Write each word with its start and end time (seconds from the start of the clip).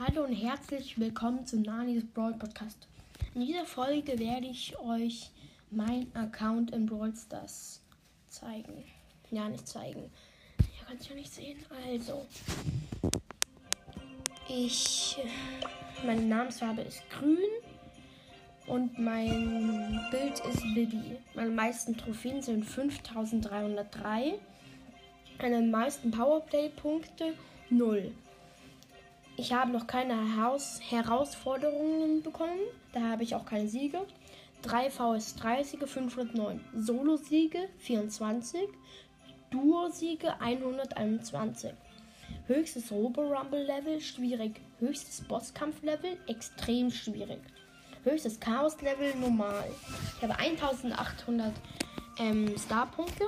Hallo 0.00 0.22
und 0.22 0.32
herzlich 0.32 0.96
willkommen 1.00 1.44
zu 1.44 1.58
Nanis 1.58 2.04
Brawl 2.14 2.34
Podcast. 2.34 2.86
In 3.34 3.40
dieser 3.40 3.64
Folge 3.64 4.16
werde 4.20 4.46
ich 4.46 4.78
euch 4.78 5.32
meinen 5.72 6.14
Account 6.14 6.70
in 6.70 6.86
Brawl 6.86 7.12
Stars 7.16 7.82
zeigen. 8.28 8.84
Ja, 9.32 9.48
nicht 9.48 9.66
zeigen. 9.66 10.08
Ihr 10.60 10.86
könnt 10.86 11.00
es 11.00 11.08
ja 11.08 11.14
nicht 11.16 11.34
sehen. 11.34 11.58
Also, 11.84 12.24
ich. 14.48 15.16
Meine 16.06 16.22
Namensfarbe 16.22 16.82
ist 16.82 17.02
grün 17.10 17.38
und 18.68 18.96
mein 19.00 20.00
Bild 20.12 20.38
ist 20.48 20.62
Bibi. 20.74 21.16
Meine 21.34 21.50
meisten 21.50 21.96
Trophäen 21.96 22.40
sind 22.40 22.64
5303. 22.64 24.38
Meine 25.42 25.60
meisten 25.62 26.12
Powerplay-Punkte 26.12 27.34
0. 27.70 28.12
Ich 29.38 29.52
habe 29.52 29.70
noch 29.70 29.86
keine 29.86 30.42
Haus 30.42 30.80
Herausforderungen 30.82 32.24
bekommen. 32.24 32.58
Da 32.92 33.02
habe 33.02 33.22
ich 33.22 33.36
auch 33.36 33.46
keine 33.46 33.68
Siege. 33.68 34.04
3 34.62 34.88
VS3-Siege 34.88 35.86
509. 35.86 36.60
Solo-Siege 36.74 37.68
24. 37.78 38.68
Duo-Siege 39.50 40.40
121. 40.40 41.70
Höchstes 42.48 42.90
Robo-Rumble-Level 42.90 44.00
schwierig. 44.00 44.60
Höchstes 44.80 45.22
Bosskampf-Level 45.28 46.18
extrem 46.26 46.90
schwierig. 46.90 47.38
Höchstes 48.02 48.40
Chaos-Level 48.40 49.14
normal. 49.20 49.70
Ich 50.16 50.22
habe 50.24 50.36
1800 50.36 51.52
ähm, 52.18 52.58
Star-Punkte. 52.58 53.26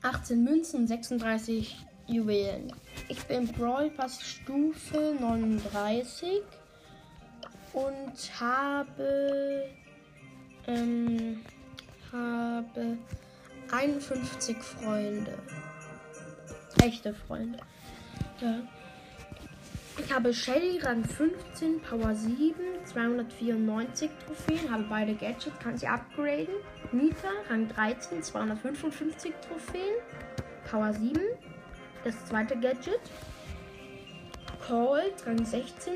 18 0.00 0.42
Münzen 0.42 0.80
und 0.80 0.86
36 0.86 1.76
Juwelen. 2.12 2.72
Ich 3.08 3.24
bin 3.24 3.48
Brawl 3.48 3.90
Pass 3.90 4.22
Stufe 4.22 5.16
39 5.18 6.42
und 7.72 8.40
habe, 8.40 9.70
ähm, 10.66 11.40
habe 12.12 12.98
51 13.70 14.58
Freunde. 14.58 15.38
Echte 16.82 17.14
Freunde. 17.14 17.58
Ja. 18.40 18.60
Ich 19.98 20.12
habe 20.12 20.34
Shelly 20.34 20.78
Rang 20.78 21.04
15, 21.04 21.80
Power 21.80 22.14
7, 22.14 22.54
294 22.84 24.10
Trophäen, 24.26 24.70
habe 24.70 24.84
beide 24.84 25.14
Gadgets, 25.14 25.58
kann 25.62 25.78
sie 25.78 25.86
upgraden. 25.86 26.54
Nita 26.92 27.28
Rang 27.48 27.68
13, 27.68 28.22
255 28.22 29.32
Trophäen, 29.46 29.94
Power 30.70 30.92
7, 30.92 31.20
das 32.04 32.24
zweite 32.26 32.58
Gadget. 32.58 33.00
Cold, 34.66 35.14
Rang 35.26 35.44
16 35.44 35.94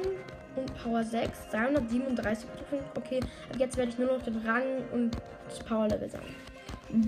und 0.56 0.82
Power 0.82 1.04
6, 1.04 1.50
337 1.50 2.48
Trophäen. 2.50 2.84
Okay, 2.96 3.20
ab 3.50 3.56
jetzt 3.58 3.76
werde 3.76 3.90
ich 3.90 3.98
nur 3.98 4.12
noch 4.12 4.22
den 4.22 4.38
Rang 4.38 4.84
und 4.92 5.16
das 5.48 5.60
Power 5.60 5.88
Level 5.88 6.08
sagen. 6.10 6.34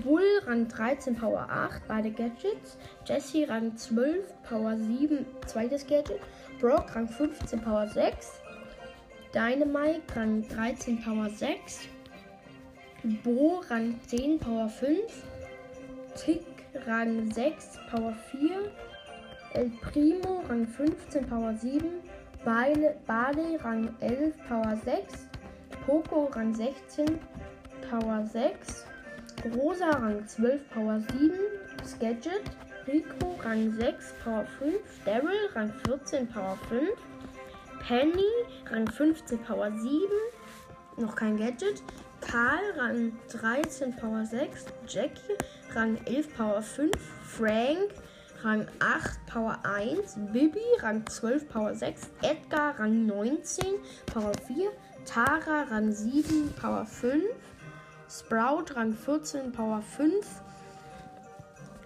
Bull, 0.03 0.23
Rang 0.45 0.67
13, 0.67 1.15
Power 1.15 1.47
8, 1.49 1.87
beide 1.87 2.11
Gadgets. 2.11 2.77
Jesse, 3.05 3.47
Rang 3.47 3.75
12, 3.75 4.25
Power 4.43 4.77
7, 4.77 5.25
zweites 5.47 5.87
Gadget. 5.87 6.19
Brock, 6.59 6.95
Rang 6.95 7.07
15, 7.07 7.61
Power 7.61 7.87
6. 7.87 8.41
Dynamite, 9.33 10.01
Rang 10.15 10.47
13, 10.47 11.01
Power 11.01 11.29
6. 11.29 11.87
Bo, 13.23 13.61
Rang 13.69 13.99
10, 14.07 14.39
Power 14.39 14.67
5. 14.67 14.99
Tick, 16.15 16.43
Rang 16.85 17.31
6, 17.31 17.79
Power 17.89 18.13
4. 18.31 18.71
El 19.55 19.69
Primo, 19.81 20.43
Rang 20.47 20.67
15, 20.67 21.25
Power 21.25 21.55
7. 21.57 22.01
Bale, 22.45 22.95
Bale, 23.07 23.57
Rang 23.63 23.95
11, 24.01 24.33
Power 24.47 24.77
6. 24.85 25.27
Poco, 25.85 26.29
Rang 26.35 26.53
16, 26.53 27.19
Power 27.89 28.25
6. 28.31 28.85
Rosa, 29.55 29.97
Rang 29.99 30.23
12, 30.27 30.69
Power 30.69 31.01
7. 31.11 31.31
Sketchet. 31.83 32.43
Rico, 32.85 33.35
Rang 33.43 33.73
6, 33.75 34.13
Power 34.23 34.45
5. 34.59 35.05
Daryl, 35.05 35.49
Rang 35.55 35.73
14, 35.85 36.27
Power 36.27 36.57
5. 36.69 36.89
Penny, 37.81 38.29
Rang 38.71 38.87
15, 38.87 39.39
Power 39.39 39.71
7. 39.71 39.89
Noch 40.97 41.15
kein 41.15 41.37
Gadget. 41.37 41.81
Karl, 42.29 42.59
Rang 42.77 43.13
13, 43.31 43.95
Power 43.95 44.23
6. 44.23 44.65
Jackie, 44.85 45.35
Rang 45.73 45.97
11, 46.05 46.31
Power 46.35 46.61
5. 46.61 46.91
Frank, 47.23 47.89
Rang 48.43 48.67
8, 48.79 49.25
Power 49.25 49.57
1. 49.63 50.15
Bibi, 50.31 50.59
Rang 50.81 51.03
12, 51.07 51.49
Power 51.49 51.73
6. 51.73 52.11
Edgar, 52.21 52.79
Rang 52.79 53.07
19, 53.07 53.65
Power 54.13 54.33
4. 54.45 54.69
Tara, 55.05 55.63
Rang 55.71 55.91
7, 55.91 56.53
Power 56.61 56.85
5. 56.85 57.23
Sprout, 58.07 58.75
Rang 58.75 58.93
14, 58.93 59.51
Power 59.51 59.81
5. 59.81 60.13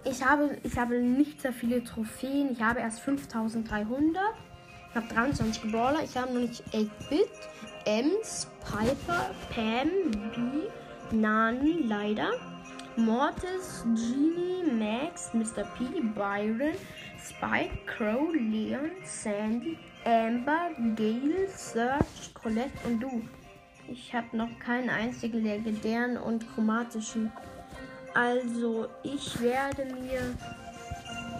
Ich 0.04 0.26
habe, 0.26 0.58
ich 0.64 0.78
habe 0.78 1.00
nicht 1.00 1.42
sehr 1.42 1.54
viele 1.54 1.86
Trophäen. 1.86 2.52
Ich 2.52 2.62
habe 2.62 2.82
erst 2.82 3.00
5300. 3.00 4.22
Ich 4.94 4.98
habe 5.02 5.12
23 5.12 5.72
Brawler. 5.72 6.04
Ich 6.04 6.16
habe 6.16 6.32
noch 6.34 6.42
nicht 6.42 6.64
8-Bit, 6.72 7.28
Ems, 7.86 8.48
Piper, 8.64 9.32
Pam, 9.50 9.90
B, 10.36 11.16
Nani, 11.16 11.84
leider. 11.88 12.30
Mortis, 12.96 13.84
Genie, 13.96 14.72
Max, 14.72 15.34
Mr. 15.34 15.64
P, 15.76 16.00
Byron, 16.14 16.76
Spike, 17.20 17.76
Crow, 17.88 18.32
Leon, 18.36 18.92
Sandy, 19.04 19.80
Amber, 20.06 20.70
Gale, 20.96 21.48
Search, 21.50 22.32
Colette 22.36 22.70
und 22.86 23.00
du. 23.00 23.24
Ich 23.88 24.14
habe 24.14 24.38
noch 24.38 24.60
keinen 24.60 24.92
einzigen 24.92 25.42
legendären 25.42 26.18
und 26.18 26.46
chromatischen. 26.54 27.32
Also 28.14 28.90
ich 29.02 29.42
werde 29.42 29.86
mir 29.86 30.38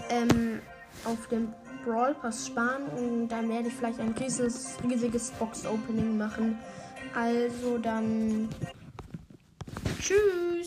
ähm, 0.10 0.60
auf 1.06 1.28
dem 1.28 1.54
Brawl 1.86 2.16
Pass 2.16 2.48
sparen 2.48 2.86
und 2.98 3.28
dann 3.30 3.50
werde 3.50 3.68
ich 3.68 3.74
vielleicht 3.74 4.00
ein 4.00 4.14
riesiges, 4.20 4.78
riesiges 4.84 5.32
Box 5.32 5.66
Opening 5.66 6.18
machen. 6.18 6.58
Also 7.14 7.78
dann 7.78 8.50
tschüss. 10.00 10.64